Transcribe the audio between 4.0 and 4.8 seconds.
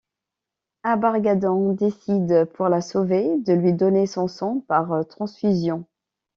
son sang